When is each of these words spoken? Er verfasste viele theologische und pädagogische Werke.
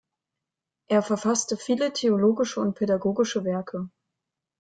Er 0.87 1.03
verfasste 1.03 1.57
viele 1.57 1.93
theologische 1.93 2.59
und 2.59 2.73
pädagogische 2.73 3.43
Werke. 3.45 3.91